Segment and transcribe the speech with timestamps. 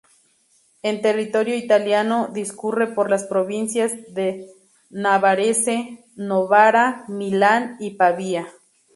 [0.81, 4.49] En territorio italiano, discurre por las provincias de
[4.89, 8.47] Varese, Novara, Milán y Pavía.